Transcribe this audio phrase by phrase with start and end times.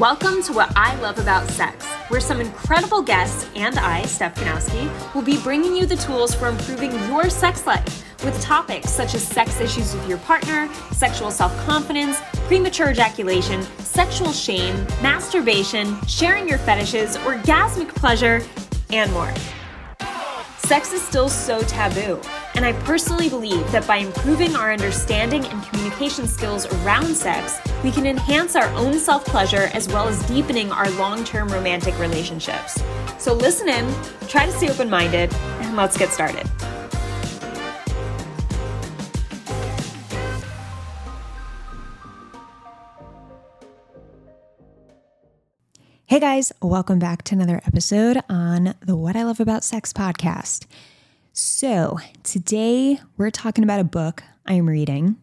[0.00, 5.14] Welcome to What I Love About Sex, where some incredible guests and I, Steph Ganowski,
[5.14, 9.26] will be bringing you the tools for improving your sex life with topics such as
[9.26, 16.58] sex issues with your partner, sexual self confidence, premature ejaculation, sexual shame, masturbation, sharing your
[16.58, 18.42] fetishes, orgasmic pleasure,
[18.92, 19.32] and more.
[20.58, 22.20] Sex is still so taboo,
[22.56, 27.90] and I personally believe that by improving our understanding and communication skills around sex, we
[27.90, 32.82] can enhance our own self pleasure as well as deepening our long term romantic relationships.
[33.18, 33.94] So listen in,
[34.28, 36.48] try to stay open minded, and let's get started.
[46.06, 50.64] Hey guys, welcome back to another episode on the What I Love About Sex podcast.
[51.38, 55.16] So, today we're talking about a book I'm reading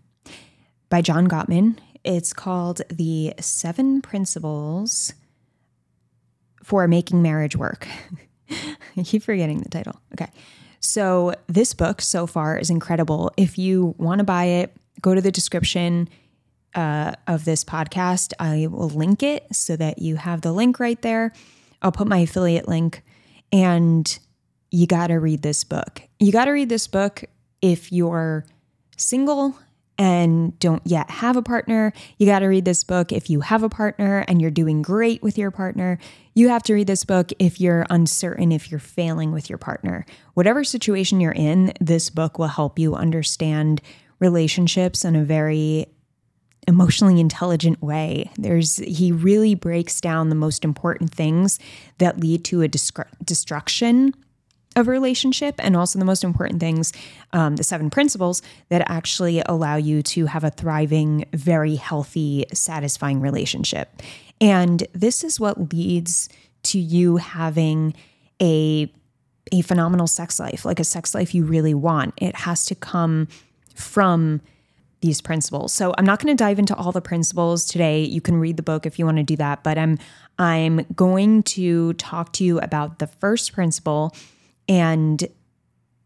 [0.87, 1.79] by John Gottman.
[2.03, 5.15] It's called The Seven Principles
[6.61, 7.87] for Making Marriage Work.
[8.51, 9.99] I keep forgetting the title.
[10.13, 10.29] Okay.
[10.79, 13.31] So, this book so far is incredible.
[13.35, 16.09] If you want to buy it, go to the description
[16.75, 18.33] uh, of this podcast.
[18.37, 21.33] I will link it so that you have the link right there.
[21.81, 23.01] I'll put my affiliate link,
[23.51, 24.19] and
[24.73, 26.01] you got to read this book.
[26.19, 27.23] You got to read this book
[27.61, 28.43] if you're
[28.97, 29.55] single
[29.99, 31.93] and don't yet have a partner.
[32.17, 35.21] You got to read this book if you have a partner and you're doing great
[35.21, 35.99] with your partner.
[36.33, 40.07] You have to read this book if you're uncertain, if you're failing with your partner.
[40.33, 43.79] Whatever situation you're in, this book will help you understand
[44.17, 45.85] relationships in a very
[46.67, 48.31] emotionally intelligent way.
[48.39, 51.59] There's he really breaks down the most important things
[51.99, 54.15] that lead to a destruction
[54.75, 56.93] of a relationship and also the most important things
[57.31, 63.19] um, the seven principles that actually allow you to have a thriving very healthy satisfying
[63.19, 64.01] relationship
[64.41, 66.29] and this is what leads
[66.63, 67.93] to you having
[68.41, 68.91] a
[69.51, 73.27] a phenomenal sex life like a sex life you really want it has to come
[73.75, 74.41] from
[75.03, 75.73] these principles.
[75.73, 78.03] So I'm not going to dive into all the principles today.
[78.03, 79.99] You can read the book if you want to do that, but I'm
[80.39, 84.15] I'm going to talk to you about the first principle
[84.67, 85.27] and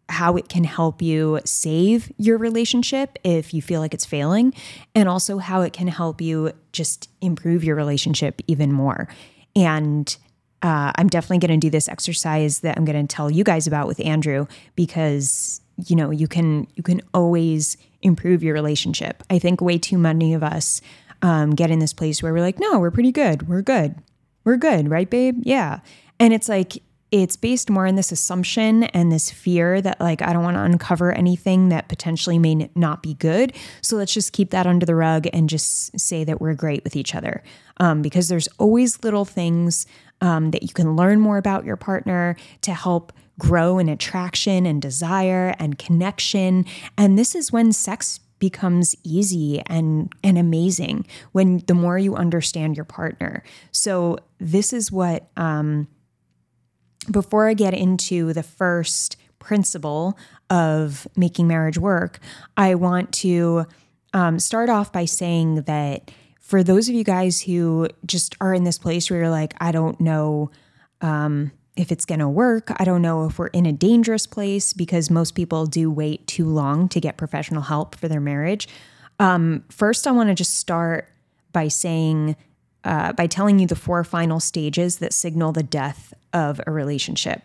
[0.10, 4.54] how it can help you save your relationship if you feel like it's failing,
[4.96, 9.08] and also how it can help you just improve your relationship even more.
[9.56, 10.16] And
[10.62, 13.68] uh, I'm definitely going to do this exercise that I'm going to tell you guys
[13.68, 19.24] about with Andrew because you know you can you can always improve your relationship.
[19.30, 20.82] I think way too many of us
[21.22, 23.96] um, get in this place where we're like, no, we're pretty good, we're good,
[24.44, 25.42] we're good, right, babe?
[25.44, 25.80] Yeah,
[26.20, 26.82] and it's like
[27.12, 30.64] it's based more on this assumption and this fear that like I don't want to
[30.64, 33.54] uncover anything that potentially may not be good.
[33.82, 36.96] So let's just keep that under the rug and just say that we're great with
[36.96, 37.44] each other.
[37.78, 39.86] Um, because there's always little things
[40.20, 44.82] um, that you can learn more about your partner to help grow in attraction and
[44.82, 46.66] desire and connection.
[46.98, 52.76] And this is when sex becomes easy and and amazing when the more you understand
[52.76, 53.44] your partner.
[53.72, 55.88] So this is what um
[57.12, 60.18] before I get into the first principle
[60.50, 62.20] of making marriage work,
[62.56, 63.66] I want to
[64.14, 68.64] um, start off by saying that for those of you guys who just are in
[68.64, 70.50] this place where you're like, I don't know
[71.02, 72.72] um, if it's going to work.
[72.78, 76.46] I don't know if we're in a dangerous place because most people do wait too
[76.46, 78.68] long to get professional help for their marriage.
[79.20, 81.10] Um, first, I want to just start
[81.52, 82.36] by saying,
[82.88, 87.44] uh, by telling you the four final stages that signal the death of a relationship.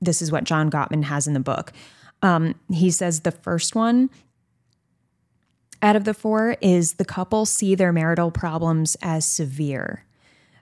[0.00, 1.72] This is what John Gottman has in the book.
[2.22, 4.10] Um, he says the first one
[5.80, 10.04] out of the four is the couple see their marital problems as severe.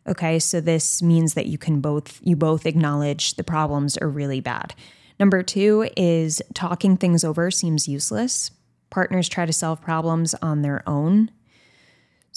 [0.07, 4.41] Okay, so this means that you can both you both acknowledge the problems are really
[4.41, 4.75] bad.
[5.19, 8.51] Number 2 is talking things over seems useless.
[8.91, 11.31] Partners try to solve problems on their own.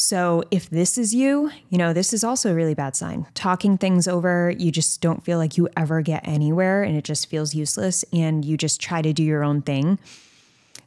[0.02, 3.28] So if this is you, you know, this is also a really bad sign.
[3.34, 7.28] Talking things over, you just don't feel like you ever get anywhere and it just
[7.28, 10.00] feels useless and you just try to do your own thing.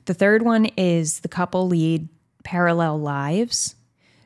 [0.07, 2.09] The third one is the couple lead
[2.43, 3.75] parallel lives.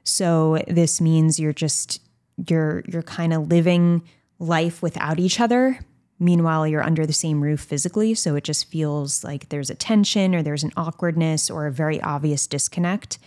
[0.04, 2.00] So this means you're just
[2.48, 4.02] you're you're kind of living
[4.38, 5.80] life without each other
[6.18, 10.34] meanwhile you're under the same roof physically so it just feels like there's a tension
[10.34, 13.18] or there's an awkwardness or a very obvious disconnect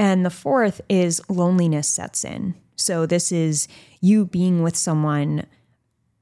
[0.00, 2.54] and the fourth is loneliness sets in.
[2.74, 3.68] So this is
[4.00, 5.44] you being with someone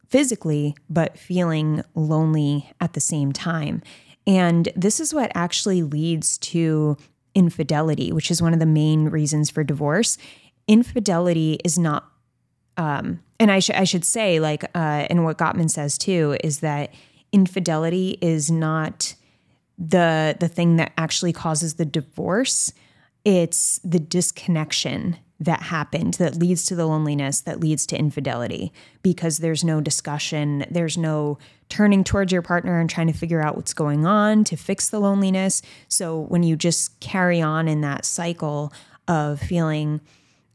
[0.08, 3.80] physically but feeling lonely at the same time.
[4.26, 6.96] And this is what actually leads to
[7.36, 10.18] infidelity which is one of the main reasons for divorce.
[10.66, 12.10] Infidelity is not
[12.76, 16.60] um, and I, sh- I should say like uh, and what gottman says too is
[16.60, 16.92] that
[17.30, 19.14] infidelity is not
[19.78, 22.72] the the thing that actually causes the divorce
[23.24, 28.72] it's the disconnection that happened that leads to the loneliness that leads to infidelity
[29.02, 31.38] because there's no discussion there's no
[31.68, 34.98] turning towards your partner and trying to figure out what's going on to fix the
[34.98, 38.72] loneliness so when you just carry on in that cycle
[39.06, 40.00] of feeling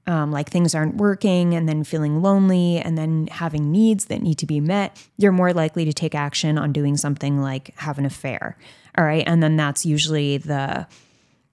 [0.05, 4.37] um, like things aren't working and then feeling lonely and then having needs that need
[4.39, 8.05] to be met, you're more likely to take action on doing something like have an
[8.05, 8.57] affair.
[8.97, 9.23] All right.
[9.25, 10.87] And then that's usually the,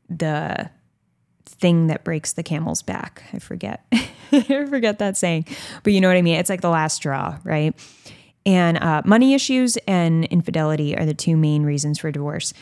[0.09, 0.71] the,
[1.55, 3.23] thing that breaks the camel's back.
[3.33, 3.85] I forget.
[4.33, 5.47] I forget that saying,
[5.83, 6.37] but you know what I mean?
[6.37, 7.75] It's like the last straw, right?
[8.47, 12.53] And uh, money issues and infidelity are the two main reasons for divorce.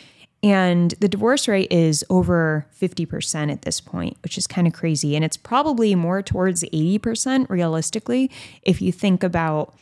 [0.42, 5.16] And the divorce rate is over 50% at this point, which is kind of crazy.
[5.16, 8.30] And it's probably more towards 80% realistically
[8.62, 9.74] if you think about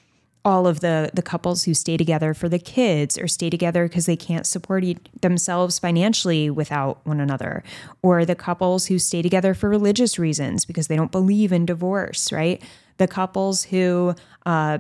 [0.47, 4.07] all of the the couples who stay together for the kids or stay together because
[4.07, 7.65] they can't support e- themselves financially without one another.
[8.01, 12.31] Or the couples who stay together for religious reasons because they don't believe in divorce
[12.33, 12.63] right?
[12.99, 14.15] The couples who
[14.47, 14.79] uh,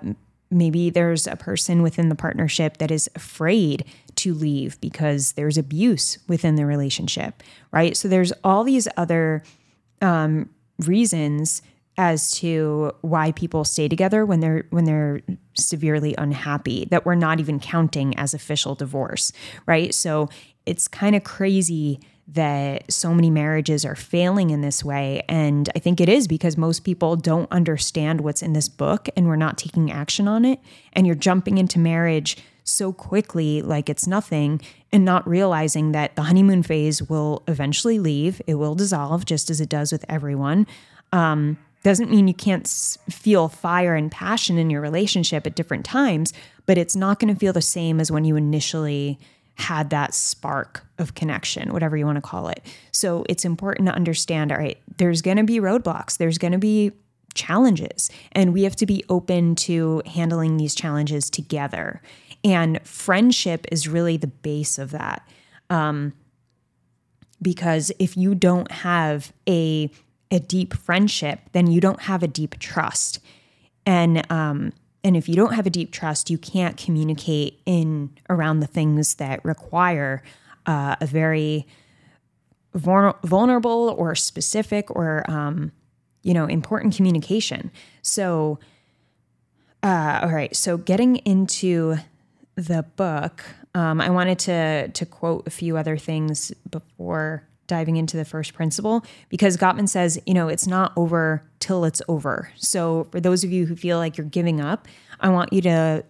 [0.52, 3.84] maybe there's a person within the partnership that is afraid
[4.14, 7.42] to leave because there's abuse within the relationship
[7.72, 7.96] right?
[7.96, 9.42] So there's all these other
[10.00, 10.48] um,
[10.78, 11.60] reasons
[11.98, 15.20] as to why people stay together when they're when they're
[15.54, 19.32] severely unhappy that we're not even counting as official divorce
[19.66, 19.94] right?
[19.94, 20.28] So
[20.64, 25.22] it's kind of crazy that so many marriages are failing in this way.
[25.28, 29.28] And i think it is because most people don't understand what's in this book and
[29.28, 30.58] we're not taking action on it.
[30.92, 34.60] And you're jumping into marriage so quickly like it's nothing
[34.90, 38.42] and not realizing that the honeymoon phase will eventually leave.
[38.48, 40.66] It will dissolve just as it does with everyone.
[41.12, 42.66] Um, doesn't mean you can't
[43.10, 46.32] feel fire and passion in your relationship at different times,
[46.66, 49.18] but it's not going to feel the same as when you initially
[49.54, 52.62] had that spark of connection, whatever you want to call it.
[52.92, 56.58] So it's important to understand all right, there's going to be roadblocks, there's going to
[56.58, 56.92] be
[57.34, 62.02] challenges, and we have to be open to handling these challenges together.
[62.44, 65.26] And friendship is really the base of that.
[65.70, 66.12] Um,
[67.40, 69.90] because if you don't have a
[70.30, 73.20] a deep friendship, then you don't have a deep trust.
[73.84, 74.72] And um,
[75.04, 79.14] and if you don't have a deep trust, you can't communicate in around the things
[79.16, 80.22] that require
[80.66, 81.66] uh, a very
[82.74, 85.70] vulnerable or specific or um,
[86.22, 87.70] you know important communication.
[88.02, 88.58] So,
[89.82, 90.54] uh, all right.
[90.56, 91.96] So getting into
[92.56, 93.44] the book,
[93.76, 98.54] um, I wanted to to quote a few other things before diving into the first
[98.54, 102.50] principle because Gottman says, you know, it's not over till it's over.
[102.56, 104.86] So for those of you who feel like you're giving up,
[105.20, 106.04] I want you to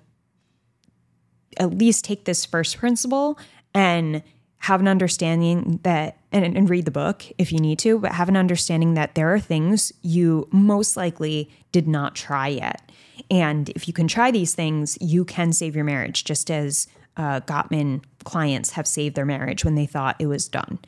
[1.59, 3.39] at least take this first principle
[3.75, 4.23] and
[4.59, 8.29] have an understanding that and, and read the book if you need to, but have
[8.29, 12.91] an understanding that there are things you most likely did not try yet.
[13.31, 17.41] And if you can try these things, you can save your marriage, just as uh,
[17.41, 20.79] Gottman clients have saved their marriage when they thought it was done.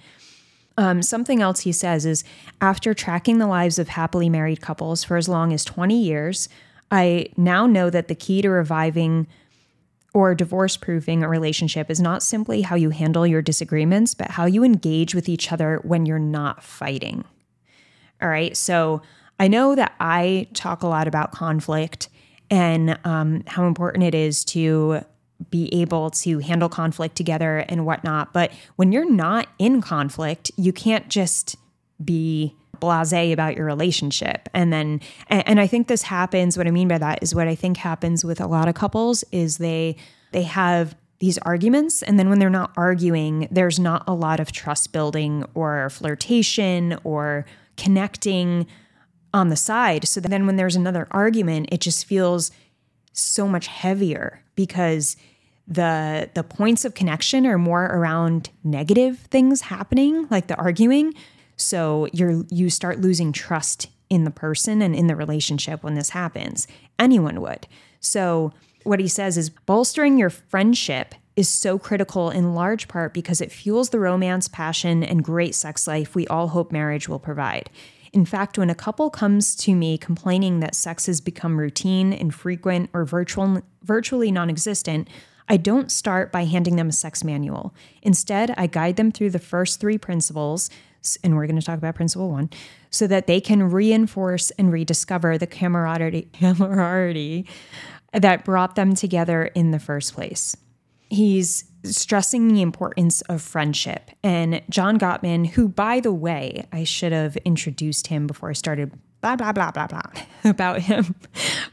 [0.78, 2.22] Um, something else he says is
[2.60, 6.48] after tracking the lives of happily married couples for as long as 20 years,
[6.92, 9.26] I now know that the key to reviving
[10.14, 14.46] or divorce proofing a relationship is not simply how you handle your disagreements, but how
[14.46, 17.24] you engage with each other when you're not fighting.
[18.22, 18.56] All right.
[18.56, 19.02] So
[19.40, 22.08] I know that I talk a lot about conflict
[22.50, 25.04] and um, how important it is to
[25.50, 28.32] be able to handle conflict together and whatnot.
[28.32, 31.56] But when you're not in conflict, you can't just
[32.04, 36.86] be blase about your relationship and then and, i think this happens what i mean
[36.86, 39.96] by that is what i think happens with a lot of couples is they
[40.30, 44.52] they have these arguments and then when they're not arguing there's not a lot of
[44.52, 47.44] trust building or flirtation or
[47.76, 48.64] connecting
[49.34, 52.52] on the side so then when there's another argument it just feels
[53.18, 55.16] so much heavier because
[55.66, 61.14] the the points of connection are more around negative things happening like the arguing.
[61.56, 66.10] So you're you start losing trust in the person and in the relationship when this
[66.10, 66.66] happens.
[66.98, 67.66] Anyone would.
[68.00, 68.52] So
[68.84, 73.52] what he says is bolstering your friendship is so critical in large part because it
[73.52, 77.70] fuels the romance passion and great sex life we all hope marriage will provide
[78.12, 82.90] in fact, when a couple comes to me complaining that sex has become routine, infrequent,
[82.92, 85.08] or virtual, virtually non existent,
[85.48, 87.74] I don't start by handing them a sex manual.
[88.02, 90.70] Instead, I guide them through the first three principles,
[91.22, 92.50] and we're going to talk about principle one,
[92.90, 97.46] so that they can reinforce and rediscover the camaraderie, camaraderie
[98.12, 100.56] that brought them together in the first place.
[101.10, 104.10] He's stressing the importance of friendship.
[104.22, 108.92] And John Gottman, who, by the way, I should have introduced him before I started
[109.20, 110.02] blah blah blah blah blah
[110.44, 111.14] about him,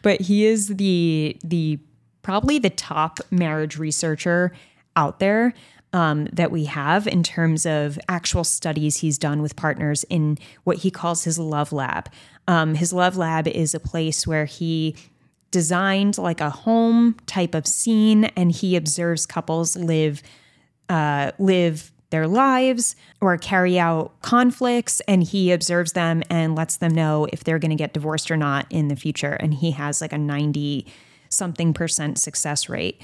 [0.02, 1.80] but he is the the
[2.22, 4.52] probably the top marriage researcher
[4.96, 5.54] out there
[5.94, 10.78] um, that we have in terms of actual studies he's done with partners in what
[10.78, 12.10] he calls his love lab.
[12.48, 14.96] Um, his love lab is a place where he
[15.56, 20.22] designed like a home type of scene and he observes couples live
[20.90, 26.94] uh, live their lives or carry out conflicts and he observes them and lets them
[26.94, 29.32] know if they're going to get divorced or not in the future.
[29.32, 30.86] And he has like a 90
[31.30, 33.02] something percent success rate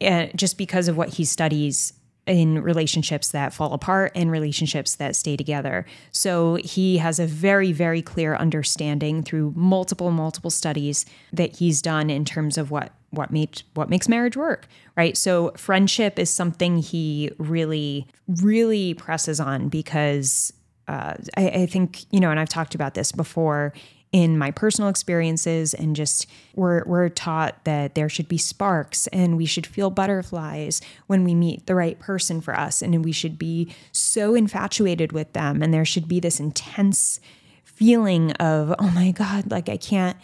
[0.00, 1.92] uh, just because of what he studies
[2.26, 5.86] in relationships that fall apart and relationships that stay together.
[6.10, 12.10] So he has a very, very clear understanding through multiple, multiple studies that he's done
[12.10, 14.66] in terms of what what makes what makes marriage work,
[14.96, 15.16] right?
[15.16, 20.52] So friendship is something he really, really presses on because
[20.88, 23.72] uh, I, I think you know, and I've talked about this before
[24.16, 29.36] in my personal experiences and just we're we're taught that there should be sparks and
[29.36, 33.38] we should feel butterflies when we meet the right person for us and we should
[33.38, 35.60] be so infatuated with them.
[35.60, 37.20] And there should be this intense
[37.62, 40.16] feeling of oh my god like I can't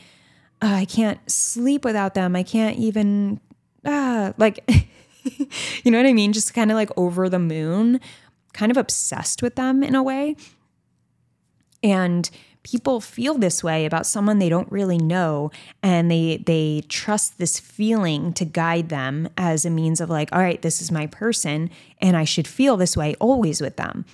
[0.62, 2.34] uh, I can't sleep without them.
[2.34, 3.40] I can't even
[3.84, 4.64] ah like
[5.84, 6.32] you know what I mean?
[6.32, 8.00] Just kind of like over the moon
[8.54, 10.34] kind of obsessed with them in a way.
[11.82, 12.30] And
[12.62, 15.50] people feel this way about someone they don't really know
[15.83, 20.40] and they they trust this feeling to guide them as a means of like all
[20.40, 24.04] right this is my person and I should feel this way always with them.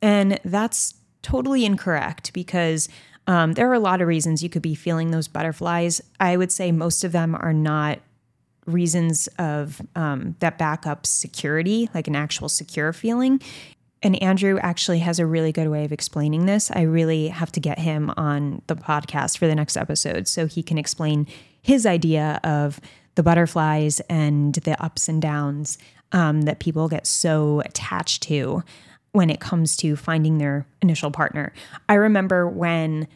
[0.00, 2.88] And that's totally incorrect because
[3.26, 6.00] um, there are a lot of reasons you could be feeling those butterflies.
[6.20, 7.98] I would say most of them are not
[8.64, 13.40] reasons of um, that back up security like an actual secure feeling
[14.02, 16.70] and Andrew actually has a really good way of explaining this.
[16.70, 20.62] I really have to get him on the podcast for the next episode so he
[20.62, 21.26] can explain
[21.62, 22.80] his idea of
[23.16, 25.78] the butterflies and the ups and downs
[26.12, 28.62] um, that people get so attached to
[29.12, 31.52] when it comes to finding their initial partner.
[31.88, 33.08] I remember when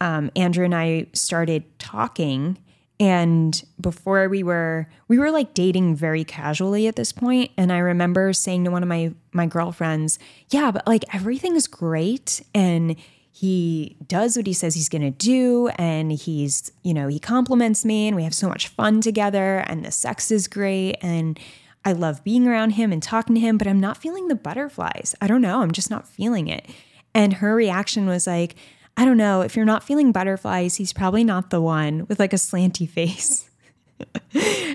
[0.00, 2.58] um, Andrew and I started talking
[2.98, 7.78] and before we were we were like dating very casually at this point and i
[7.78, 10.18] remember saying to one of my my girlfriends
[10.50, 12.96] yeah but like everything is great and
[13.30, 17.84] he does what he says he's going to do and he's you know he compliments
[17.84, 21.38] me and we have so much fun together and the sex is great and
[21.84, 25.14] i love being around him and talking to him but i'm not feeling the butterflies.
[25.20, 26.66] I don't know i'm just not feeling it.
[27.14, 28.56] And her reaction was like
[28.96, 32.32] I don't know, if you're not feeling butterflies, he's probably not the one with like
[32.32, 33.48] a slanty face.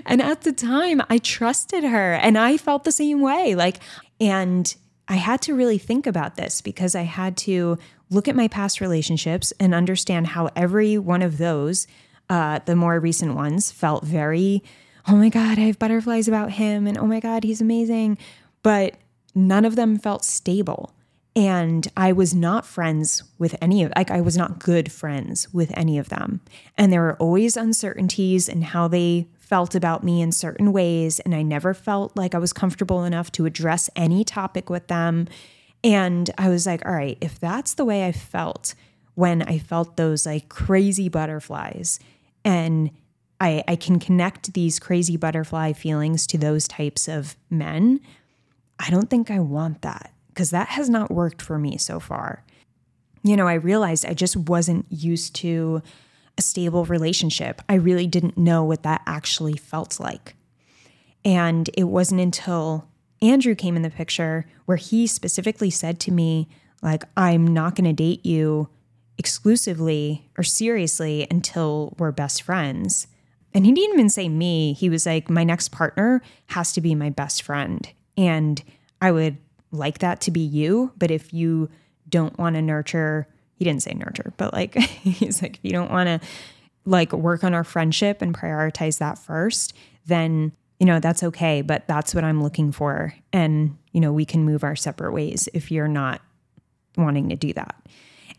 [0.06, 3.54] and at the time, I trusted her and I felt the same way.
[3.54, 3.78] Like,
[4.20, 4.74] and
[5.08, 7.78] I had to really think about this because I had to
[8.10, 11.86] look at my past relationships and understand how every one of those,
[12.30, 14.62] uh, the more recent ones, felt very,
[15.08, 16.86] oh my God, I have butterflies about him.
[16.86, 18.18] And oh my God, he's amazing.
[18.62, 18.94] But
[19.34, 20.94] none of them felt stable.
[21.34, 25.70] And I was not friends with any of like I was not good friends with
[25.76, 26.42] any of them.
[26.76, 31.34] And there were always uncertainties in how they felt about me in certain ways and
[31.34, 35.28] I never felt like I was comfortable enough to address any topic with them.
[35.84, 38.74] And I was like, all right, if that's the way I felt
[39.14, 41.98] when I felt those like crazy butterflies
[42.44, 42.90] and
[43.40, 48.00] I, I can connect these crazy butterfly feelings to those types of men,
[48.78, 52.44] I don't think I want that because that has not worked for me so far.
[53.22, 55.82] You know, I realized I just wasn't used to
[56.38, 57.62] a stable relationship.
[57.68, 60.34] I really didn't know what that actually felt like.
[61.24, 62.88] And it wasn't until
[63.20, 66.48] Andrew came in the picture where he specifically said to me,
[66.82, 68.68] like, I'm not going to date you
[69.18, 73.06] exclusively or seriously until we're best friends.
[73.54, 74.72] And he didn't even say me.
[74.72, 77.88] He was like, my next partner has to be my best friend.
[78.16, 78.62] And
[79.00, 79.36] I would
[79.72, 80.92] like that to be you.
[80.96, 81.68] But if you
[82.08, 85.90] don't want to nurture, he didn't say nurture, but like he's like, if you don't
[85.90, 86.28] want to
[86.84, 89.72] like work on our friendship and prioritize that first,
[90.06, 91.62] then you know that's okay.
[91.62, 95.48] But that's what I'm looking for, and you know we can move our separate ways
[95.54, 96.20] if you're not
[96.96, 97.76] wanting to do that.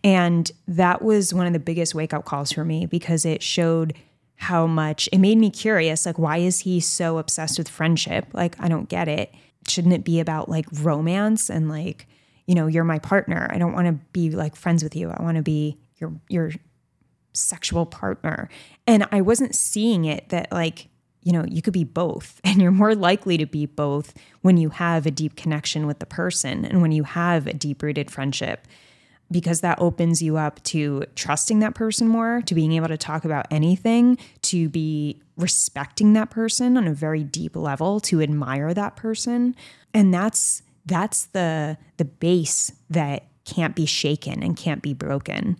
[0.03, 3.93] And that was one of the biggest wake up calls for me because it showed
[4.35, 8.59] how much it made me curious like why is he so obsessed with friendship like
[8.59, 9.33] i don't get it
[9.67, 12.07] shouldn't it be about like romance and like
[12.45, 13.47] you know you're my partner.
[13.51, 15.09] I don't want to be like friends with you.
[15.09, 16.51] I want to be your your
[17.33, 18.49] sexual partner.
[18.85, 20.89] And i wasn't seeing it that like
[21.23, 24.69] you know you could be both and you're more likely to be both when you
[24.69, 28.67] have a deep connection with the person and when you have a deep rooted friendship
[29.33, 33.25] because that opens you up to trusting that person more, to being able to talk
[33.25, 38.95] about anything, to be respecting that person on a very deep level, to admire that
[38.95, 39.55] person.
[39.93, 45.57] And that's that's the the base that can't be shaken and can't be broken.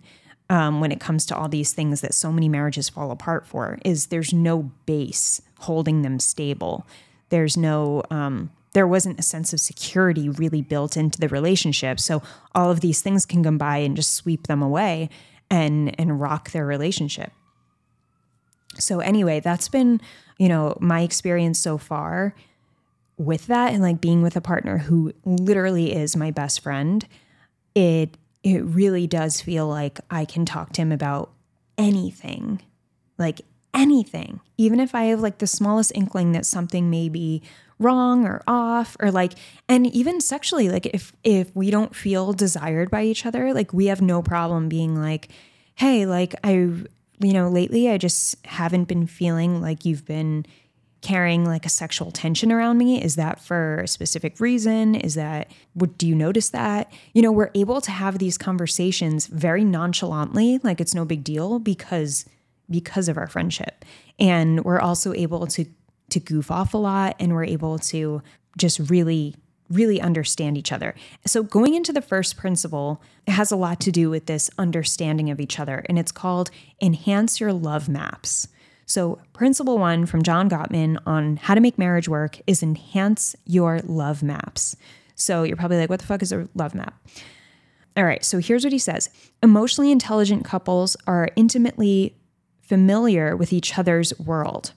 [0.50, 3.78] Um, when it comes to all these things that so many marriages fall apart for,
[3.84, 6.86] is there's no base holding them stable.
[7.30, 11.98] There's no um, there wasn't a sense of security really built into the relationship.
[11.98, 12.22] So
[12.54, 15.08] all of these things can come by and just sweep them away
[15.50, 17.32] and and rock their relationship.
[18.76, 20.00] So anyway, that's been,
[20.38, 22.34] you know, my experience so far
[23.16, 27.06] with that and like being with a partner who literally is my best friend.
[27.74, 31.30] It it really does feel like I can talk to him about
[31.78, 32.60] anything.
[33.18, 34.40] Like anything.
[34.56, 37.42] Even if I have like the smallest inkling that something may be
[37.78, 39.32] wrong or off or like
[39.68, 43.86] and even sexually like if if we don't feel desired by each other like we
[43.86, 45.28] have no problem being like
[45.74, 46.88] hey like i you
[47.20, 50.46] know lately i just haven't been feeling like you've been
[51.04, 53.00] carrying like a sexual tension around me.
[53.00, 54.94] Is that for a specific reason?
[54.94, 56.90] Is that what do you notice that?
[57.12, 61.58] You know we're able to have these conversations very nonchalantly like it's no big deal
[61.58, 62.24] because
[62.70, 63.84] because of our friendship.
[64.18, 65.66] And we're also able to
[66.14, 68.22] to goof off a lot and we're able to
[68.56, 69.36] just really
[69.70, 70.94] really understand each other.
[71.26, 75.30] So going into the first principle it has a lot to do with this understanding
[75.30, 78.48] of each other and it's called enhance your love maps.
[78.86, 83.80] So principle 1 from John Gottman on how to make marriage work is enhance your
[83.80, 84.76] love maps.
[85.14, 86.94] So you're probably like what the fuck is a love map?
[87.96, 89.08] All right, so here's what he says.
[89.42, 92.16] Emotionally intelligent couples are intimately
[92.60, 94.72] familiar with each other's world.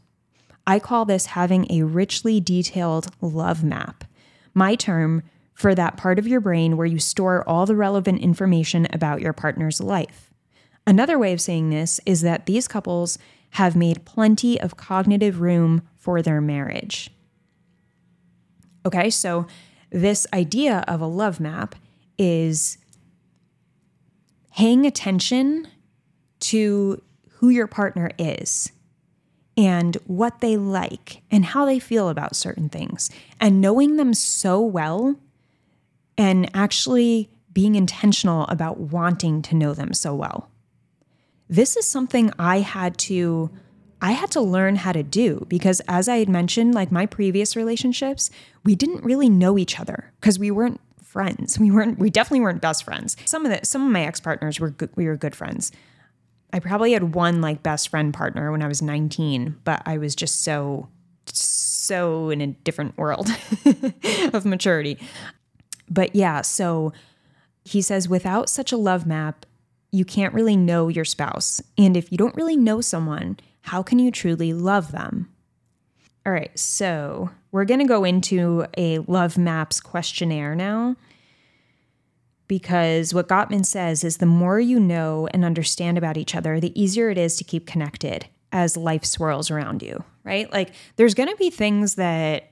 [0.68, 4.04] I call this having a richly detailed love map,
[4.54, 8.86] my term for that part of your brain where you store all the relevant information
[8.92, 10.30] about your partner's life.
[10.86, 13.18] Another way of saying this is that these couples
[13.52, 17.12] have made plenty of cognitive room for their marriage.
[18.86, 19.48] Okay, so
[19.90, 21.76] this idea of a love map
[22.18, 22.78] is
[24.54, 25.68] paying attention
[26.40, 28.72] to who your partner is
[29.58, 33.10] and what they like and how they feel about certain things
[33.42, 35.16] and knowing them so well
[36.18, 40.50] and actually being intentional about wanting to know them so well.
[41.50, 43.50] This is something I had to
[44.00, 47.56] I had to learn how to do because as I had mentioned like my previous
[47.56, 48.30] relationships,
[48.64, 51.58] we didn't really know each other because we weren't friends.
[51.58, 53.18] We weren't we definitely weren't best friends.
[53.26, 55.72] Some of the some of my ex-partners were good, we were good friends.
[56.58, 60.16] I probably had one like best friend partner when I was 19, but I was
[60.16, 60.90] just so,
[61.28, 63.30] so in a different world
[64.34, 64.98] of maturity.
[65.88, 66.94] But yeah, so
[67.64, 69.46] he says without such a love map,
[69.92, 71.62] you can't really know your spouse.
[71.78, 75.30] And if you don't really know someone, how can you truly love them?
[76.26, 80.96] All right, so we're going to go into a love maps questionnaire now
[82.48, 86.80] because what Gottman says is the more you know and understand about each other, the
[86.80, 90.52] easier it is to keep connected as life swirls around you, right?
[90.52, 92.52] Like there's going to be things that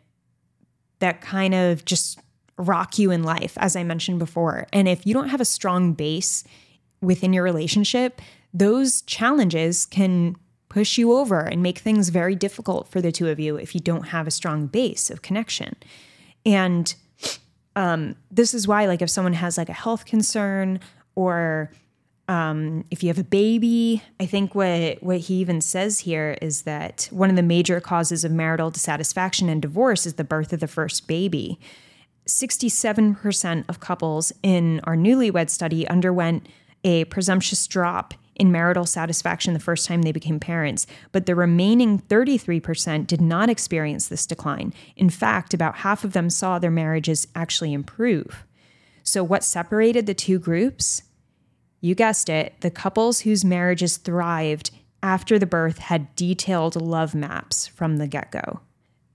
[1.00, 2.20] that kind of just
[2.58, 4.68] rock you in life as I mentioned before.
[4.72, 6.44] And if you don't have a strong base
[7.02, 8.22] within your relationship,
[8.54, 10.36] those challenges can
[10.70, 13.82] push you over and make things very difficult for the two of you if you
[13.82, 15.76] don't have a strong base of connection.
[16.46, 16.94] And
[17.76, 20.80] um, this is why, like, if someone has like a health concern
[21.16, 21.72] or
[22.28, 26.64] um, if you have a baby, I think what what he even says here is
[26.64, 30.60] that one of the major causes of marital dissatisfaction and divorce is the birth of
[30.60, 31.60] the first baby.
[32.28, 36.48] 67% of couples in our newlywed study underwent
[36.84, 42.00] a presumptuous drop in marital satisfaction the first time they became parents, but the remaining
[42.00, 44.74] 33% did not experience this decline.
[44.96, 48.46] In fact, about half of them saw their marriages actually improve.
[49.04, 51.04] So, what separated the two groups?
[51.80, 54.72] You guessed it, the couples whose marriages thrived
[55.04, 58.62] after the birth had detailed love maps from the get go.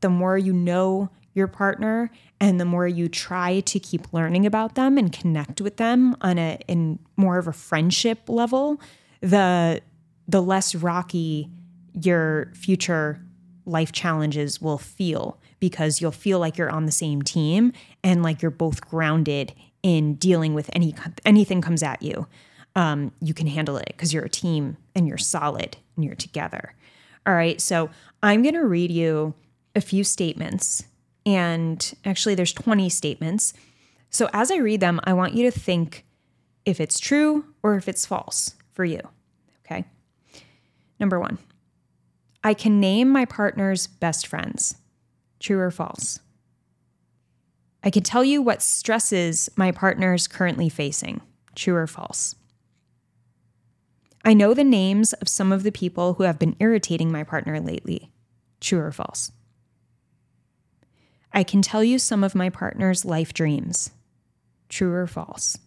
[0.01, 4.75] The more you know your partner and the more you try to keep learning about
[4.75, 8.81] them and connect with them on a in more of a friendship level
[9.21, 9.83] the
[10.29, 11.51] the less rocky
[11.93, 13.21] your future
[13.67, 18.41] life challenges will feel because you'll feel like you're on the same team and like
[18.41, 19.53] you're both grounded
[19.83, 22.27] in dealing with any anything comes at you.
[22.77, 26.75] Um, you can handle it because you're a team and you're solid and you're together.
[27.27, 27.91] All right, so
[28.23, 29.35] I'm going to read you
[29.75, 30.85] a few statements,
[31.27, 33.53] and actually, there's 20 statements.
[34.09, 36.05] So as I read them, I want you to think
[36.65, 39.01] if it's true or if it's false for you.
[39.63, 39.85] Okay.
[40.99, 41.37] Number one,
[42.43, 44.77] I can name my partner's best friends.
[45.39, 46.21] True or false?
[47.85, 51.21] I can tell you what stresses my partner is currently facing.
[51.55, 52.37] True or false?
[54.25, 57.61] I know the names of some of the people who have been irritating my partner
[57.61, 58.11] lately.
[58.63, 59.31] True or false?
[61.35, 63.91] I can tell you some of my partner's life dreams.
[64.71, 65.59] True or false?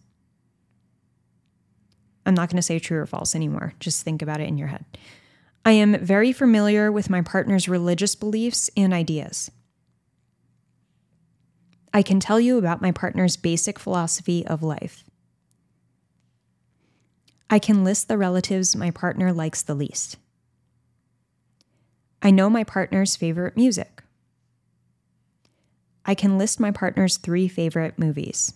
[2.25, 3.73] I'm not going to say true or false anymore.
[3.79, 4.85] Just think about it in your head.
[5.65, 9.49] I am very familiar with my partner's religious beliefs and ideas.
[11.93, 15.03] I can tell you about my partner's basic philosophy of life.
[17.49, 20.17] I can list the relatives my partner likes the least.
[22.21, 24.01] I know my partner's favorite music.
[26.05, 28.53] I can list my partner's three favorite movies.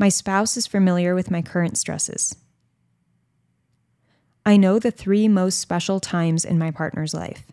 [0.00, 2.34] My spouse is familiar with my current stresses.
[4.46, 7.44] I know the three most special times in my partner's life.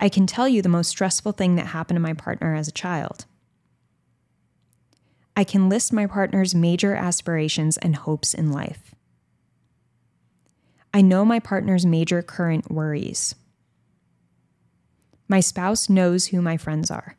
[0.00, 2.72] I can tell you the most stressful thing that happened to my partner as a
[2.72, 3.26] child.
[5.36, 8.94] I can list my partner's major aspirations and hopes in life.
[10.94, 13.34] I know my partner's major current worries.
[15.28, 17.17] My spouse knows who my friends are.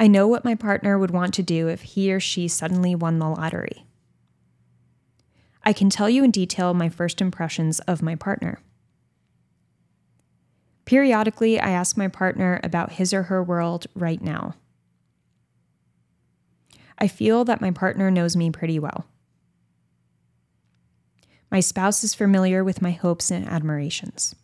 [0.00, 3.18] I know what my partner would want to do if he or she suddenly won
[3.18, 3.84] the lottery.
[5.62, 8.60] I can tell you in detail my first impressions of my partner.
[10.86, 14.54] Periodically, I ask my partner about his or her world right now.
[16.96, 19.04] I feel that my partner knows me pretty well.
[21.50, 24.34] My spouse is familiar with my hopes and admirations.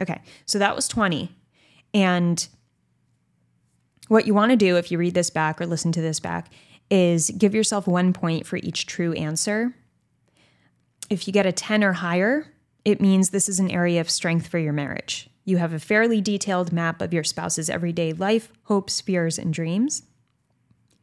[0.00, 1.30] Okay, so that was 20.
[1.92, 2.48] And
[4.08, 6.52] what you want to do if you read this back or listen to this back
[6.90, 9.74] is give yourself one point for each true answer.
[11.10, 12.52] If you get a 10 or higher,
[12.84, 15.28] it means this is an area of strength for your marriage.
[15.44, 20.02] You have a fairly detailed map of your spouse's everyday life, hopes, fears, and dreams.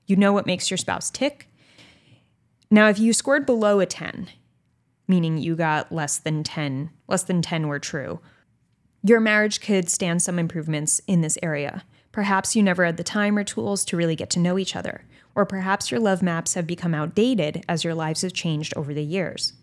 [0.07, 1.47] You know what makes your spouse tick.
[2.69, 4.29] Now, if you scored below a 10,
[5.07, 8.19] meaning you got less than 10, less than 10 were true,
[9.03, 11.83] your marriage could stand some improvements in this area.
[12.11, 15.05] Perhaps you never had the time or tools to really get to know each other,
[15.33, 19.03] or perhaps your love maps have become outdated as your lives have changed over the
[19.03, 19.53] years.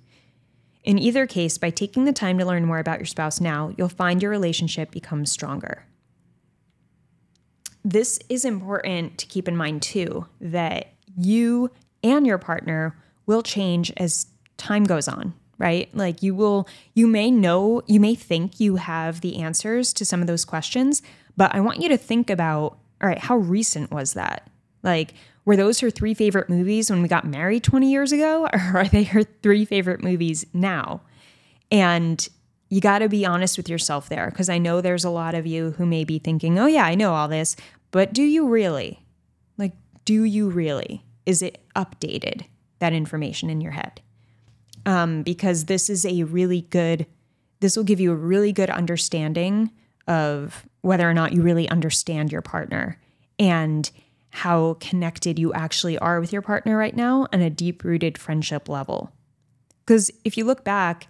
[0.85, 3.89] In either case, by taking the time to learn more about your spouse now, you'll
[3.89, 5.85] find your relationship becomes stronger.
[7.85, 11.71] This is important to keep in mind too that you
[12.03, 15.95] and your partner will change as time goes on, right?
[15.95, 20.21] Like you will, you may know, you may think you have the answers to some
[20.21, 21.03] of those questions,
[21.39, 24.51] but I want you to think about all right, how recent was that?
[24.83, 28.49] Like, were those her three favorite movies when we got married 20 years ago?
[28.53, 31.01] Or are they her three favorite movies now?
[31.71, 32.29] And
[32.71, 35.47] you got to be honest with yourself there because I know there's a lot of
[35.47, 37.57] you who may be thinking, oh, yeah, I know all this,
[37.91, 39.01] but do you really?
[39.57, 39.73] Like,
[40.05, 41.05] do you really?
[41.25, 42.47] Is it updated,
[42.81, 44.01] that information in your head?
[44.87, 47.07] Um, because this is a really good,
[47.61, 49.71] this will give you a really good understanding
[50.07, 53.01] of whether or not you really understand your partner
[53.39, 53.91] and
[54.31, 58.69] how connected you actually are with your partner right now on a deep rooted friendship
[58.69, 59.13] level.
[59.85, 61.09] Because if you look back,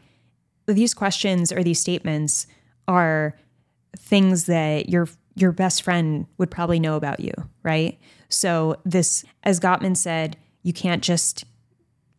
[0.66, 2.46] these questions or these statements
[2.86, 3.36] are
[3.96, 7.98] things that your your best friend would probably know about you, right?
[8.28, 11.44] So this as Gottman said, you can't just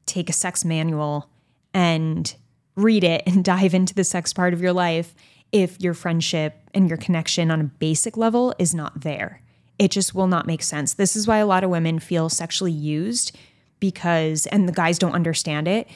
[0.05, 1.29] take a sex manual
[1.73, 2.35] and
[2.75, 5.13] read it and dive into the sex part of your life
[5.51, 9.41] if your friendship and your connection on a basic level is not there
[9.79, 10.93] it just will not make sense.
[10.93, 13.35] This is why a lot of women feel sexually used
[13.79, 15.87] because, and the guys don't understand it.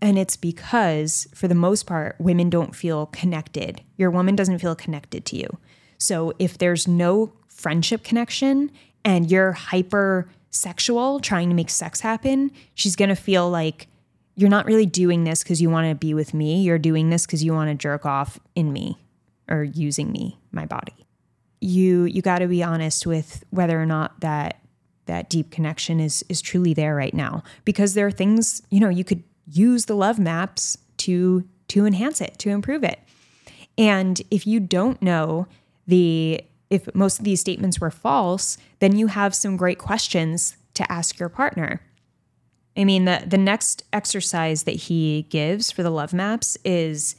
[0.00, 3.82] And it's because, for the most part, women don't feel connected.
[3.96, 5.48] Your woman doesn't feel connected to you.
[5.98, 8.70] So if there's no friendship connection
[9.04, 13.88] and you're hyper sexual trying to make sex happen, she's going to feel like
[14.36, 16.62] you're not really doing this because you want to be with me.
[16.62, 18.98] You're doing this because you want to jerk off in me
[19.48, 20.94] or using me, my body.
[21.60, 24.60] You you got to be honest with whether or not that
[25.06, 27.42] that deep connection is is truly there right now.
[27.64, 32.20] Because there are things you know you could use the love maps to to enhance
[32.20, 33.00] it to improve it.
[33.78, 35.46] And if you don't know
[35.86, 40.90] the if most of these statements were false then you have some great questions to
[40.90, 41.80] ask your partner
[42.76, 47.16] i mean the the next exercise that he gives for the love maps is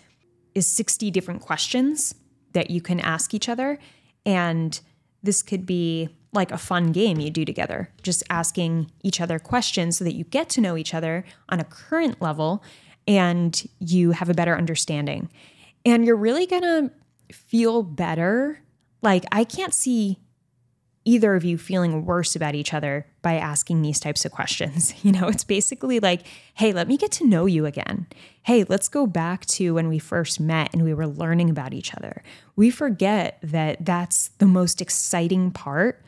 [0.55, 2.15] is 60 different questions
[2.53, 3.77] that you can ask each other
[4.25, 4.79] and
[5.23, 9.97] this could be like a fun game you do together, just asking each other questions
[9.97, 12.63] so that you get to know each other on a current level
[13.07, 15.29] and you have a better understanding.
[15.85, 16.91] And you're really gonna
[17.31, 18.61] feel better.
[19.01, 20.19] Like, I can't see
[21.07, 24.93] either of you feeling worse about each other by asking these types of questions.
[25.07, 26.23] You know, it's basically like,
[26.55, 28.07] hey, let me get to know you again.
[28.43, 31.93] Hey, let's go back to when we first met and we were learning about each
[31.93, 32.23] other.
[32.57, 36.03] We forget that that's the most exciting part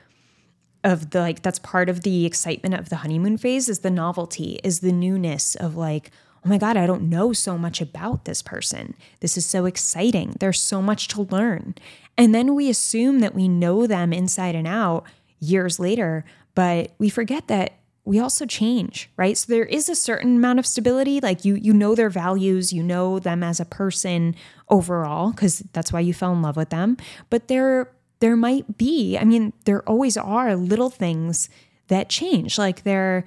[0.83, 4.59] of the like that's part of the excitement of the honeymoon phase is the novelty
[4.63, 6.11] is the newness of like
[6.45, 8.95] oh my god i don't know so much about this person.
[9.19, 10.35] This is so exciting.
[10.39, 11.75] There's so much to learn.
[12.17, 15.05] And then we assume that we know them inside and out
[15.39, 16.25] years later
[16.55, 17.73] but we forget that
[18.03, 19.37] we also change right?
[19.37, 21.19] So there is a certain amount of stability.
[21.19, 24.35] Like you you know their values you know them as a person
[24.69, 26.97] overall because that's why you fell in love with them.
[27.29, 31.49] But there there might be, I mean, there always are little things
[31.87, 32.57] that change.
[32.57, 33.23] Like they're,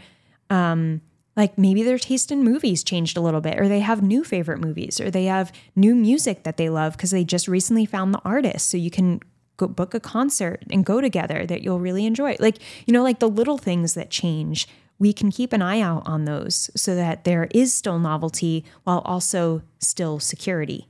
[0.50, 1.00] um,
[1.36, 4.60] like maybe their taste in movies changed a little bit, or they have new favorite
[4.60, 8.20] movies, or they have new music that they love because they just recently found the
[8.24, 8.70] artist.
[8.70, 9.20] So you can
[9.56, 12.36] go book a concert and go together that you'll really enjoy.
[12.38, 14.68] Like, you know, like the little things that change,
[14.98, 19.00] we can keep an eye out on those so that there is still novelty while
[19.00, 20.88] also still security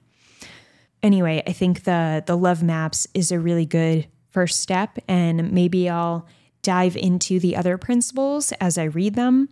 [1.03, 5.89] anyway, I think the the love maps is a really good first step and maybe
[5.89, 6.27] I'll
[6.63, 9.49] dive into the other principles as I read them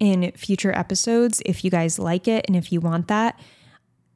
[0.00, 3.38] in future episodes if you guys like it and if you want that.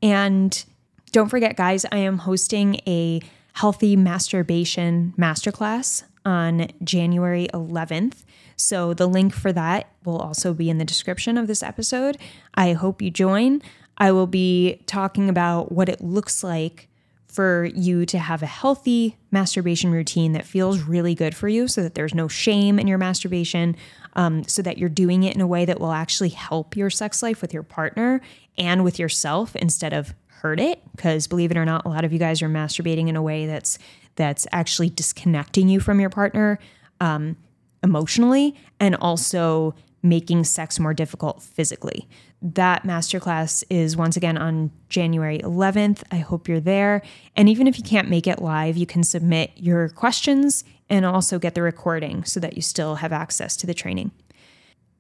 [0.03, 0.65] And
[1.13, 3.21] don't forget guys, I am hosting a
[3.53, 8.25] healthy masturbation masterclass on January 11th.
[8.57, 12.17] So the link for that will also be in the description of this episode.
[12.55, 13.63] I hope you join.
[13.99, 16.89] I will be talking about what it looks like
[17.29, 21.83] for you to have a healthy masturbation routine that feels really good for you so
[21.83, 23.77] that there's no shame in your masturbation,
[24.17, 27.23] um, so that you're doing it in a way that will actually help your sex
[27.23, 28.21] life with your partner
[28.57, 30.83] and with yourself instead of hurt it.
[30.95, 33.47] Because believe it or not, a lot of you guys are masturbating in a way
[33.47, 33.79] that's
[34.17, 36.59] that's actually disconnecting you from your partner
[37.01, 37.37] um,
[37.83, 39.75] emotionally and also
[40.05, 42.07] making sex more difficult physically.
[42.43, 46.03] That masterclass is once again on January 11th.
[46.11, 47.01] I hope you're there.
[47.35, 51.39] And even if you can't make it live, you can submit your questions and also
[51.39, 54.11] get the recording so that you still have access to the training.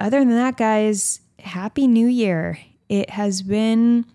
[0.00, 2.58] Other than that, guys, happy new year.
[2.88, 4.06] It has been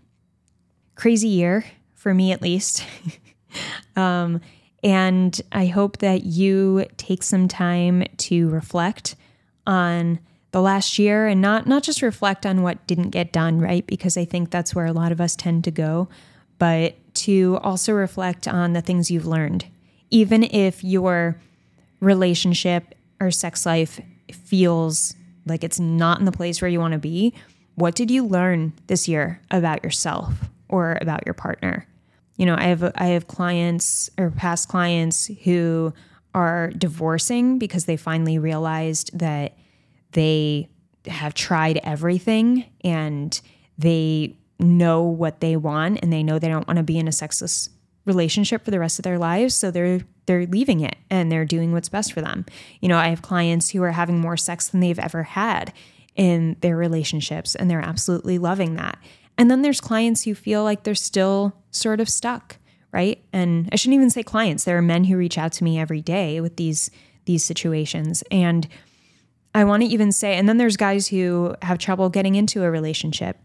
[0.95, 2.85] crazy year for me at least.
[3.95, 4.41] um,
[4.83, 9.15] and I hope that you take some time to reflect
[9.67, 10.19] on
[10.51, 13.85] the last year and not not just reflect on what didn't get done, right?
[13.85, 16.09] Because I think that's where a lot of us tend to go,
[16.57, 19.65] but to also reflect on the things you've learned.
[20.09, 21.39] Even if your
[21.99, 23.99] relationship or sex life
[24.31, 27.33] feels like it's not in the place where you want to be,
[27.75, 31.87] what did you learn this year about yourself or about your partner?
[32.37, 35.93] You know, I have I have clients or past clients who
[36.33, 39.57] are divorcing because they finally realized that
[40.11, 40.69] they
[41.07, 43.39] have tried everything and
[43.77, 47.11] they know what they want and they know they don't want to be in a
[47.11, 47.69] sexless
[48.05, 51.71] relationship for the rest of their lives so they're they're leaving it and they're doing
[51.71, 52.45] what's best for them.
[52.81, 55.73] You know, I have clients who are having more sex than they've ever had
[56.15, 58.99] in their relationships and they're absolutely loving that.
[59.39, 62.57] And then there's clients who feel like they're still sort of stuck,
[62.91, 63.23] right?
[63.33, 64.65] And I shouldn't even say clients.
[64.65, 66.91] There are men who reach out to me every day with these
[67.25, 68.67] these situations and
[69.55, 72.69] I want to even say, and then there's guys who have trouble getting into a
[72.69, 73.35] relationship.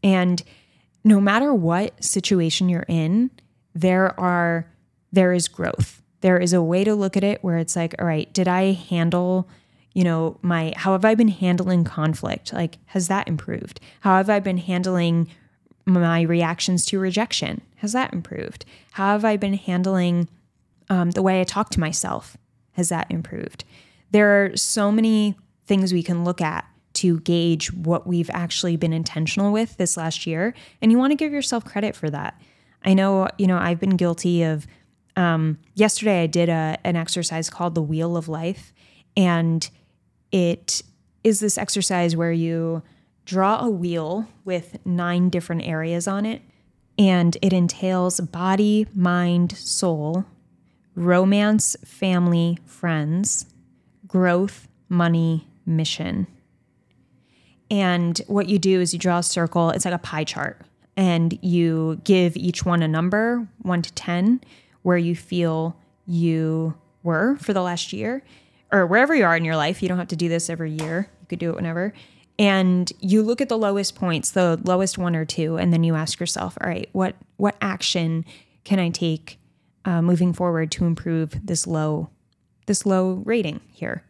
[0.00, 0.40] And
[1.02, 3.32] no matter what situation you're in,
[3.74, 4.70] there are
[5.10, 6.03] there is growth.
[6.24, 8.72] There is a way to look at it where it's like, all right, did I
[8.72, 9.46] handle,
[9.92, 12.52] you know, my how have I been handling conflict?
[12.52, 13.78] Like has that improved?
[14.00, 15.28] How have I been handling
[15.84, 17.60] my reactions to rejection?
[17.76, 18.64] Has that improved?
[18.92, 20.30] How have I been handling
[20.88, 22.38] um, the way I talk to myself?
[22.72, 23.64] Has that improved?
[24.14, 28.92] there are so many things we can look at to gauge what we've actually been
[28.92, 30.54] intentional with this last year.
[30.80, 32.40] And you want to give yourself credit for that.
[32.84, 34.68] I know, you know, I've been guilty of.
[35.16, 38.72] Um, yesterday, I did a, an exercise called the Wheel of Life.
[39.16, 39.68] And
[40.32, 40.82] it
[41.22, 42.82] is this exercise where you
[43.24, 46.42] draw a wheel with nine different areas on it,
[46.98, 50.24] and it entails body, mind, soul,
[50.94, 53.46] romance, family, friends,
[54.06, 56.26] growth, money, mission.
[57.70, 60.60] And what you do is you draw a circle, it's like a pie chart,
[60.96, 64.40] and you give each one a number, one to 10,
[64.84, 68.22] where you feel you were for the last year
[68.70, 69.82] or wherever you are in your life.
[69.82, 71.92] You don't have to do this every year, you could do it whenever.
[72.38, 75.94] And you look at the lowest points, the lowest one or two, and then you
[75.94, 78.24] ask yourself, all right, what, what action
[78.64, 79.38] can I take
[79.84, 82.10] uh, moving forward to improve this low,
[82.66, 84.04] this low rating here?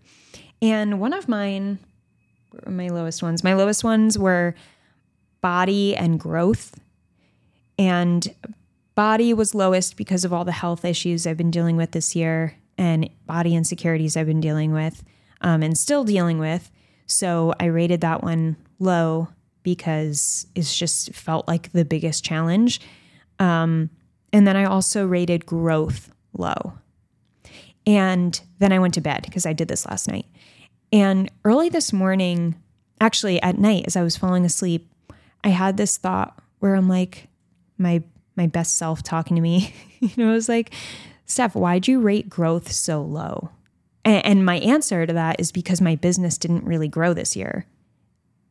[0.63, 1.79] And one of mine,
[2.67, 4.55] my lowest ones, my lowest ones were
[5.41, 6.81] body and growth.
[7.79, 8.35] And
[8.95, 12.57] body was lowest because of all the health issues I've been dealing with this year
[12.79, 15.03] and body insecurities I've been dealing with
[15.41, 16.71] um, and still dealing with.
[17.07, 19.29] So I rated that one low
[19.63, 22.81] because it's just felt like the biggest challenge.
[23.39, 23.91] Um,
[24.33, 26.75] and then I also rated growth low.
[27.87, 30.27] And then I went to bed because I did this last night.
[30.93, 32.57] And early this morning,
[33.01, 34.91] actually at night as I was falling asleep,
[35.43, 37.29] I had this thought where I'm like,
[37.77, 38.03] my
[38.37, 39.75] my best self talking to me.
[40.01, 40.73] you know, I was like,
[41.27, 43.51] Steph, why'd you rate growth so low?
[44.05, 47.67] And, and my answer to that is because my business didn't really grow this year.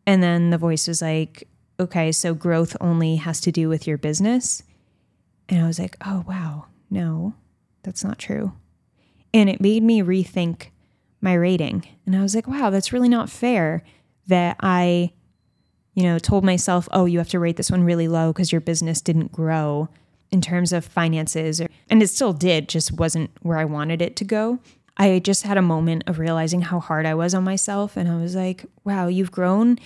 [0.06, 1.48] And then the voice was like,
[1.80, 4.64] okay, so growth only has to do with your business.
[5.50, 7.34] And I was like, oh, wow, no,
[7.84, 8.54] that's not true.
[9.34, 10.68] And it made me rethink
[11.22, 11.88] my rating.
[12.06, 13.84] And I was like, wow, that's really not fair
[14.28, 15.14] that I,
[15.94, 18.62] you know, told myself, oh, you have to rate this one really low because your
[18.62, 19.90] business didn't grow
[20.32, 21.62] in terms of finances.
[21.90, 24.60] And it still did, just wasn't where I wanted it to go.
[24.98, 27.98] I just had a moment of realizing how hard I was on myself.
[27.98, 29.78] And I was like, wow, you've grown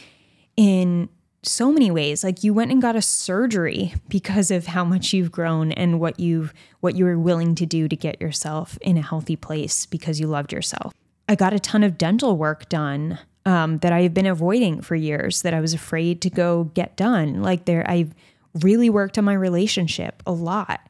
[0.55, 1.09] in
[1.43, 2.23] so many ways.
[2.23, 6.19] Like you went and got a surgery because of how much you've grown and what
[6.19, 10.19] you've what you were willing to do to get yourself in a healthy place because
[10.19, 10.93] you loved yourself.
[11.29, 15.41] I got a ton of dental work done um, that I've been avoiding for years
[15.43, 17.41] that I was afraid to go get done.
[17.41, 18.13] Like there, I've
[18.61, 20.81] really worked on my relationship a lot.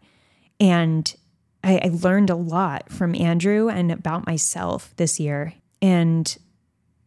[0.59, 1.15] And
[1.63, 5.53] I, I learned a lot from Andrew and about myself this year.
[5.83, 6.35] And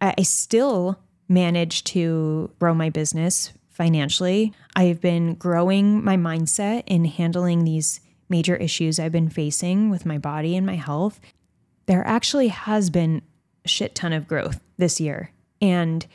[0.01, 4.55] I, I still managed to grow my business financially.
[4.77, 10.17] I've been growing my mindset in handling these major issues I've been facing with my
[10.17, 11.21] body and my health.
[11.87, 13.23] There actually has been
[13.65, 15.33] a shit ton of growth this year.
[15.61, 16.07] And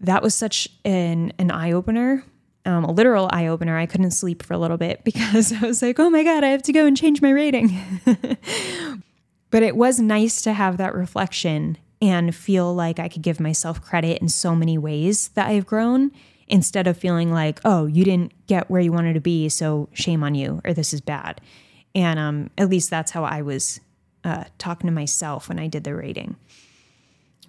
[0.00, 2.24] that was such an, an eye opener
[2.64, 3.76] um, a literal eye opener.
[3.76, 6.48] I couldn't sleep for a little bit because I was like, oh my God, I
[6.48, 7.76] have to go and change my rating.
[9.50, 13.80] but it was nice to have that reflection and feel like I could give myself
[13.80, 16.10] credit in so many ways that I've grown
[16.48, 20.24] instead of feeling like, oh, you didn't get where you wanted to be, so shame
[20.24, 21.40] on you, or this is bad.
[21.94, 23.80] And um, at least that's how I was
[24.24, 26.36] uh, talking to myself when I did the rating.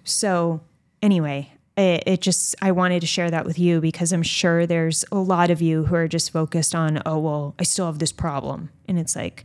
[0.04, 0.60] So,
[1.02, 5.04] anyway, it, it, just i wanted to share that with you because i'm sure there's
[5.10, 8.12] a lot of you who are just focused on oh well i still have this
[8.12, 8.70] problem.
[8.86, 9.44] And it's like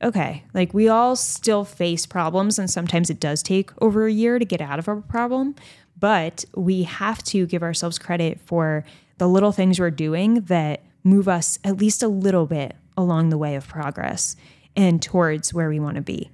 [0.00, 4.38] okay like we all still face problems and sometimes it does take over a year
[4.38, 5.56] to get out of a problem
[5.98, 8.84] but we have to give ourselves credit for
[9.18, 13.38] the little things we're doing that move us at least a little bit along the
[13.38, 14.36] way of progress
[14.76, 16.30] and towards where we want to be.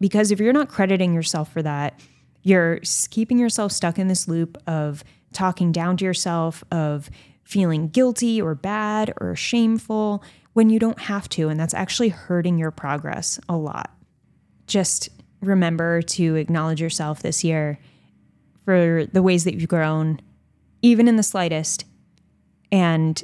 [0.00, 2.00] Because if you're not crediting yourself for that
[2.42, 7.10] you're keeping yourself stuck in this loop of talking down to yourself, of
[7.44, 11.48] feeling guilty or bad or shameful when you don't have to.
[11.48, 13.90] And that's actually hurting your progress a lot.
[14.66, 15.08] Just
[15.40, 17.78] remember to acknowledge yourself this year
[18.64, 20.20] for the ways that you've grown,
[20.82, 21.84] even in the slightest.
[22.70, 23.22] And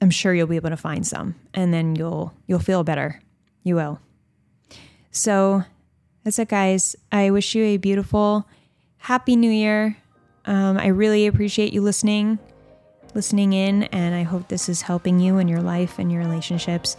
[0.00, 3.20] I'm sure you'll be able to find some and then you'll you'll feel better.
[3.64, 4.00] You will.
[5.10, 5.64] So
[6.28, 6.94] that's it, guys.
[7.10, 8.46] I wish you a beautiful,
[8.98, 9.96] happy new year.
[10.44, 12.38] Um, I really appreciate you listening,
[13.14, 16.98] listening in, and I hope this is helping you in your life and your relationships.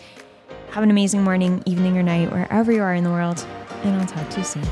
[0.71, 3.45] Have an amazing morning, evening, or night, wherever you are in the world,
[3.84, 4.63] and I'll talk to you soon.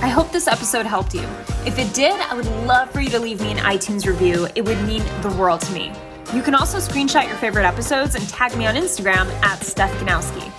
[0.00, 1.26] I hope this episode helped you.
[1.66, 4.46] If it did, I would love for you to leave me an iTunes review.
[4.54, 5.90] It would mean the world to me.
[6.32, 10.52] You can also screenshot your favorite episodes and tag me on Instagram at Steph Ganowski.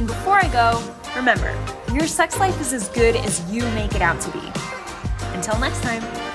[0.00, 0.82] And before I go,
[1.14, 1.54] remember,
[1.92, 4.40] your sex life is as good as you make it out to be.
[5.34, 6.29] Until next time.